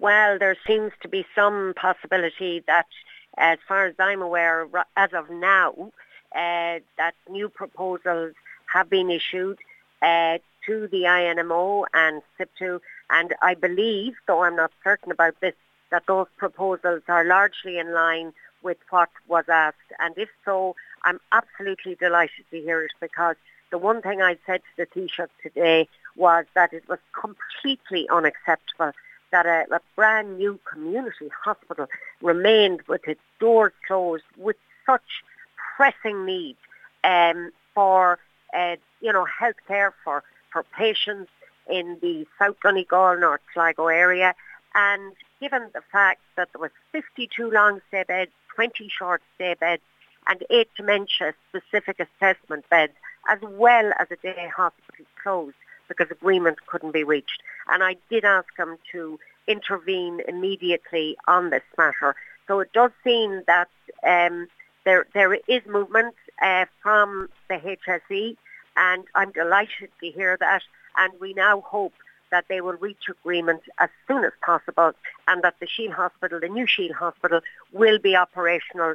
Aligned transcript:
Well, 0.00 0.38
there 0.38 0.56
seems 0.66 0.92
to 1.02 1.08
be 1.08 1.26
some 1.34 1.74
possibility 1.76 2.64
that, 2.66 2.86
as 3.36 3.58
far 3.68 3.84
as 3.84 3.94
I'm 3.98 4.22
aware, 4.22 4.66
as 4.96 5.12
of 5.12 5.28
now, 5.28 5.92
uh, 6.34 6.80
that 6.96 7.12
new 7.28 7.50
proposals 7.50 8.32
have 8.72 8.88
been 8.88 9.10
issued 9.10 9.58
uh, 10.00 10.38
to 10.64 10.88
the 10.88 11.02
INMO 11.02 11.84
and 11.92 12.22
SIPTU, 12.38 12.80
and 13.10 13.34
I 13.42 13.52
believe, 13.52 14.14
though 14.26 14.42
I'm 14.42 14.56
not 14.56 14.72
certain 14.82 15.12
about 15.12 15.38
this, 15.42 15.54
that 15.90 16.06
those 16.06 16.28
proposals 16.38 17.02
are 17.06 17.24
largely 17.26 17.78
in 17.78 17.92
line 17.92 18.32
with 18.62 18.78
what 18.88 19.10
was 19.28 19.44
asked. 19.50 19.92
And 19.98 20.16
if 20.16 20.30
so, 20.46 20.76
I'm 21.04 21.20
absolutely 21.30 21.96
delighted 21.96 22.46
to 22.50 22.58
hear 22.58 22.84
it 22.84 22.92
because 23.02 23.36
the 23.70 23.76
one 23.76 24.00
thing 24.00 24.22
I 24.22 24.38
said 24.46 24.62
to 24.62 24.76
the 24.78 24.86
Taoiseach 24.86 25.28
today 25.42 25.88
was 26.16 26.46
that 26.54 26.72
it 26.72 26.88
was 26.88 27.00
completely 27.12 28.08
unacceptable 28.08 28.92
that 29.32 29.46
a, 29.46 29.66
a 29.74 29.80
brand 29.96 30.38
new 30.38 30.58
community 30.70 31.28
hospital 31.44 31.86
remained 32.20 32.82
with 32.82 33.06
its 33.06 33.20
doors 33.38 33.72
closed 33.86 34.24
with 34.36 34.56
such 34.86 35.24
pressing 35.76 36.26
need 36.26 36.56
um, 37.04 37.50
for 37.74 38.18
uh, 38.56 38.76
you 39.00 39.12
know 39.12 39.24
health 39.24 39.56
care 39.66 39.94
for, 40.04 40.22
for 40.52 40.64
patients 40.76 41.30
in 41.68 41.98
the 42.02 42.26
South 42.38 42.56
Donegal, 42.62 43.18
North 43.18 43.40
Sligo 43.54 43.86
area. 43.86 44.34
And 44.74 45.12
given 45.40 45.68
the 45.74 45.82
fact 45.92 46.20
that 46.36 46.48
there 46.52 46.60
was 46.60 46.70
52 46.92 47.50
long 47.50 47.80
stay 47.88 48.04
beds, 48.06 48.30
20 48.54 48.88
short 48.88 49.22
stay 49.36 49.54
beds, 49.54 49.82
and 50.26 50.44
eight 50.50 50.68
dementia 50.76 51.34
specific 51.48 51.98
assessment 51.98 52.68
beds, 52.68 52.92
as 53.28 53.38
well 53.42 53.92
as 53.98 54.08
a 54.10 54.16
day 54.16 54.50
hospital 54.54 55.06
closed 55.22 55.56
because 55.88 56.10
agreement 56.10 56.58
couldn't 56.66 56.92
be 56.92 57.04
reached. 57.04 57.42
And 57.70 57.82
I 57.82 57.96
did 58.10 58.24
ask 58.24 58.48
him 58.58 58.76
to 58.92 59.18
intervene 59.46 60.20
immediately 60.28 61.16
on 61.26 61.50
this 61.50 61.62
matter. 61.78 62.14
So 62.46 62.60
it 62.60 62.72
does 62.72 62.90
seem 63.04 63.42
that 63.46 63.68
um, 64.02 64.48
there 64.84 65.06
there 65.14 65.34
is 65.34 65.64
movement 65.66 66.14
uh, 66.42 66.66
from 66.82 67.28
the 67.48 67.56
HSE, 67.56 68.36
and 68.76 69.04
I'm 69.14 69.32
delighted 69.32 69.90
to 70.00 70.10
hear 70.10 70.36
that. 70.38 70.62
And 70.96 71.12
we 71.20 71.34
now 71.34 71.60
hope 71.60 71.94
that 72.30 72.46
they 72.48 72.60
will 72.60 72.74
reach 72.74 73.08
agreement 73.08 73.62
as 73.78 73.90
soon 74.06 74.24
as 74.24 74.32
possible, 74.42 74.92
and 75.28 75.42
that 75.42 75.56
the 75.60 75.66
Sheil 75.66 75.92
Hospital, 75.92 76.40
the 76.40 76.48
new 76.48 76.66
Sheil 76.66 76.92
Hospital, 76.94 77.40
will 77.72 77.98
be 77.98 78.16
operational. 78.16 78.94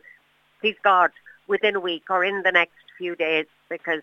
Please 0.62 0.76
God, 0.84 1.12
within 1.48 1.76
a 1.76 1.80
week 1.80 2.04
or 2.10 2.24
in 2.24 2.44
the 2.44 2.52
next 2.52 2.74
few 2.98 3.16
days, 3.16 3.46
because 3.70 4.02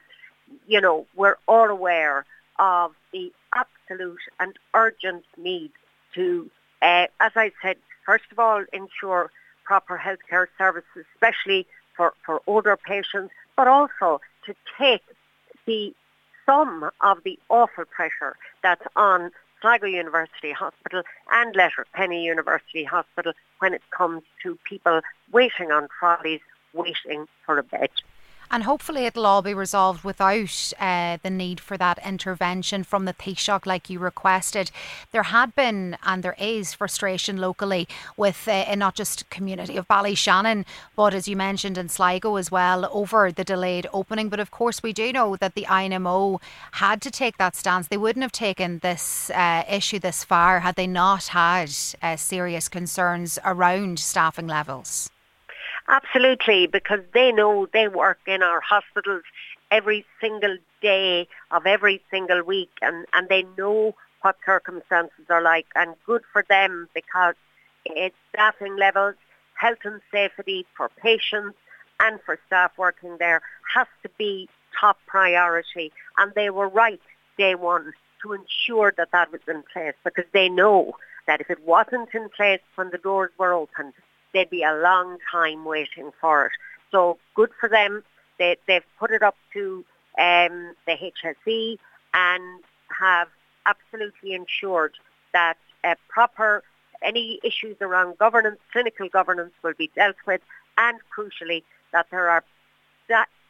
you 0.67 0.81
know 0.81 1.07
we're 1.15 1.37
all 1.49 1.69
aware 1.69 2.25
of 2.63 2.93
the 3.13 3.33
absolute 3.53 4.21
and 4.39 4.57
urgent 4.73 5.25
need 5.37 5.73
to, 6.15 6.49
uh, 6.81 7.07
as 7.19 7.33
I 7.35 7.51
said, 7.61 7.77
first 8.07 8.27
of 8.31 8.39
all, 8.39 8.65
ensure 8.73 9.33
proper 9.65 9.99
healthcare 9.99 10.47
services, 10.57 11.05
especially 11.15 11.67
for, 11.97 12.15
for 12.25 12.41
older 12.47 12.77
patients, 12.77 13.35
but 13.57 13.67
also 13.67 14.21
to 14.47 14.55
take 14.79 15.03
the 15.67 15.93
sum 16.47 16.89
of 17.01 17.19
the 17.25 17.37
awful 17.49 17.85
pressure 17.85 18.37
that's 18.63 18.87
on 18.95 19.33
Sligo 19.61 19.87
University 19.87 20.53
Hospital 20.53 21.03
and 21.33 21.57
Letterkenny 21.57 22.25
University 22.25 22.85
Hospital 22.85 23.33
when 23.59 23.75
it 23.75 23.83
comes 23.91 24.23
to 24.45 24.57
people 24.63 25.01
waiting 25.33 25.73
on 25.73 25.89
trolleys, 25.99 26.41
waiting 26.73 27.27
for 27.45 27.59
a 27.59 27.65
bed. 27.65 27.91
And 28.53 28.65
hopefully 28.65 29.07
it'll 29.07 29.25
all 29.25 29.41
be 29.41 29.55
resolved 29.55 30.05
without 30.05 30.75
uh, 30.79 31.17
the 31.23 31.31
need 31.31 31.59
for 31.59 31.79
that 31.79 31.99
intervention 32.07 32.85
from 32.85 33.07
the 33.07 33.15
Taoiseach 33.15 33.65
like 33.65 33.89
you 33.89 33.99
requested. 33.99 34.71
There 35.11 35.23
had 35.23 35.55
been 35.55 35.97
and 36.05 36.23
there 36.23 36.37
is 36.39 36.75
frustration 36.75 37.39
locally 37.39 37.89
with 38.15 38.47
uh, 38.47 38.75
not 38.75 38.95
just 38.95 39.31
community 39.31 39.79
of 39.79 39.89
Ballyshannon, 39.89 40.67
but 40.95 41.15
as 41.15 41.27
you 41.27 41.35
mentioned 41.35 41.79
in 41.79 41.89
Sligo 41.89 42.37
as 42.37 42.51
well 42.51 42.91
over 42.93 43.33
the 43.33 43.43
delayed 43.43 43.87
opening. 43.91 44.29
But 44.29 44.41
of 44.41 44.51
course 44.51 44.83
we 44.83 44.93
do 44.93 45.15
know 45.15 45.35
that 45.37 45.55
the 45.55 45.65
INMO 45.65 46.39
had 46.73 47.01
to 47.01 47.11
take 47.11 47.39
that 47.39 47.57
stance. 47.57 47.89
They 47.89 47.97
wouldn't 47.97 48.23
have 48.23 48.33
taken 48.33 48.81
this 48.81 49.31
uh, 49.31 49.65
issue 49.67 49.99
this 49.99 50.25
far 50.25 50.61
had 50.61 50.77
they 50.77 50.87
not 50.87 51.29
had 51.29 51.75
uh, 52.03 52.17
serious 52.17 52.69
concerns 52.69 53.39
around 53.47 53.99
staffing 53.99 54.47
levels. 54.47 55.11
Absolutely, 55.89 56.67
because 56.67 57.01
they 57.13 57.33
know 57.33 57.67
they 57.73 57.89
work 57.89 58.19
in 58.27 58.43
our 58.43 58.61
hospitals 58.61 59.23
every 59.71 60.05
single 60.21 60.57
day 60.81 61.29
of 61.51 61.67
every 61.67 62.03
single 62.11 62.43
week 62.43 62.71
and, 62.83 63.07
and 63.13 63.29
they 63.29 63.45
know 63.59 63.95
what 64.23 64.37
circumstances 64.47 65.25
are 65.29 65.43
like 65.43 65.67
and 65.75 65.95
good 66.07 66.23
for 66.33 66.45
them 66.49 66.89
because 66.95 67.35
it's 67.85 68.17
staffing 68.33 68.77
levels, 68.77 69.15
health 69.55 69.79
and 69.85 70.01
safety 70.13 70.65
for 70.77 70.89
patients 71.03 71.57
and 72.01 72.21
for 72.25 72.39
staff 72.47 72.73
working 72.79 73.17
there 73.19 73.43
has 73.75 73.87
to 74.03 74.09
be 74.19 74.49
top 74.79 74.99
priority 75.07 75.93
and 76.19 76.33
they 76.35 76.51
were 76.51 76.69
right 76.69 77.01
day 77.39 77.55
one 77.55 77.93
to 78.23 78.33
ensure 78.33 78.93
that 78.97 79.11
that 79.13 79.31
was 79.33 79.41
in 79.49 79.63
place 79.73 79.95
because 80.05 80.25
they 80.33 80.49
know 80.49 80.93
that 81.27 81.41
if 81.41 81.51
it 81.51 81.61
wasn't 81.67 82.09
in 82.15 82.29
place 82.31 82.61
when 82.77 82.91
the 82.91 82.99
doors 82.99 83.31
were 83.39 83.53
opened, 83.53 83.93
they'd 84.33 84.51
be 84.51 84.63
a 84.63 84.75
long 84.75 85.19
time 85.31 85.65
waiting 85.65 86.11
for 86.21 86.47
it. 86.47 86.53
So 86.91 87.19
good 87.35 87.51
for 87.59 87.69
them. 87.69 88.03
They, 88.39 88.57
they've 88.67 88.85
put 88.99 89.11
it 89.11 89.23
up 89.23 89.37
to 89.53 89.85
um, 90.19 90.75
the 90.87 91.13
HSE 91.25 91.79
and 92.15 92.61
have 92.99 93.29
absolutely 93.67 94.35
ensured 94.35 94.95
that 95.33 95.57
uh, 95.85 95.95
proper 96.09 96.63
any 97.03 97.41
issues 97.43 97.77
around 97.81 98.19
governance, 98.19 98.59
clinical 98.73 99.09
governance 99.09 99.53
will 99.63 99.75
be 99.77 99.91
dealt 99.95 100.17
with 100.27 100.41
and 100.79 100.99
crucially 101.17 101.63
that 101.93 102.07
there 102.11 102.29
are 102.29 102.45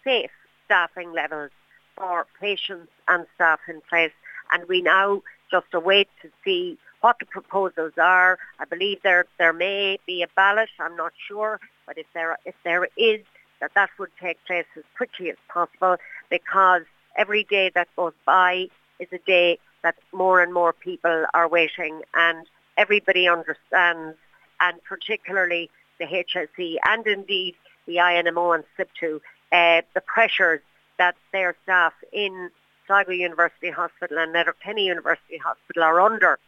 safe 0.05 0.31
staffing 0.65 1.13
levels 1.13 1.51
for 1.97 2.27
patients 2.41 2.91
and 3.09 3.27
staff 3.35 3.61
in 3.69 3.81
place. 3.89 4.13
And 4.51 4.67
we 4.69 4.83
now 4.83 5.23
just 5.51 5.67
await 5.73 6.09
to 6.23 6.31
see 6.45 6.79
what 7.03 7.19
the 7.19 7.27
proposals 7.27 7.93
are. 8.01 8.39
I 8.59 8.65
believe 8.65 9.03
there 9.03 9.27
there 9.39 9.53
may 9.53 9.99
be 10.07 10.23
a 10.23 10.29
ballot. 10.35 10.71
I'm 10.81 10.97
not 10.97 11.13
sure, 11.29 11.61
but 11.87 11.99
if 11.99 12.07
there 12.15 12.39
if 12.47 12.55
there 12.65 12.89
is, 12.97 13.21
that 13.61 13.73
that 13.75 13.91
would 13.99 14.11
take 14.21 14.43
place 14.47 14.65
as 14.77 14.85
quickly 14.97 15.31
as 15.31 15.37
possible 15.49 15.97
because 16.31 16.83
every 17.17 17.45
day 17.45 17.71
that 17.75 17.89
goes 17.97 18.15
by 18.25 18.69
is 18.99 19.09
a 19.13 19.19
day 19.19 19.59
that 19.83 19.97
more 20.13 20.41
and 20.41 20.55
more 20.55 20.73
people 20.73 21.27
are 21.35 21.49
waiting 21.49 22.03
and 22.15 22.47
everybody 22.77 23.29
understands 23.29 24.17
and 24.61 24.83
particularly 24.85 25.69
the 25.99 26.07
HSE 26.07 26.77
and 26.85 27.07
indeed 27.07 27.55
the 27.87 27.97
INMO 27.97 28.55
and 28.55 28.65
SIPTU, 28.79 29.17
uh, 29.51 29.83
the 29.95 30.01
pressures 30.01 30.61
that 30.99 31.17
their 31.33 31.55
staff 31.65 31.93
in 32.13 32.51
Sligo 32.87 33.11
University 33.13 33.71
Hospital 33.71 34.19
and 34.19 34.33
Letterkenny 34.33 34.87
University 34.87 35.37
Hospital 35.39 35.83
are 35.83 36.01
under 36.01 36.39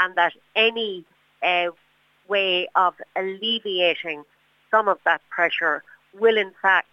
and 0.00 0.14
that 0.16 0.32
any 0.56 1.04
uh, 1.42 1.66
way 2.28 2.68
of 2.74 2.94
alleviating 3.16 4.24
some 4.70 4.88
of 4.88 4.98
that 5.04 5.20
pressure 5.30 5.82
will 6.18 6.36
in 6.36 6.52
fact 6.60 6.88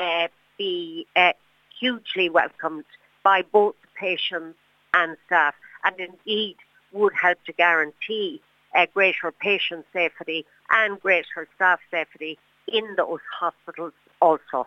uh, 0.00 0.28
be 0.58 1.06
uh, 1.16 1.32
hugely 1.78 2.28
welcomed 2.28 2.84
by 3.22 3.42
both 3.42 3.74
patients 3.98 4.58
and 4.94 5.16
staff 5.26 5.54
and 5.84 5.94
indeed 5.98 6.56
would 6.92 7.12
help 7.20 7.38
to 7.44 7.52
guarantee 7.52 8.40
uh, 8.74 8.86
greater 8.94 9.32
patient 9.32 9.84
safety 9.92 10.44
and 10.70 11.00
greater 11.00 11.48
staff 11.54 11.80
safety 11.90 12.38
in 12.68 12.94
those 12.96 13.20
hospitals 13.38 13.92
also. 14.20 14.66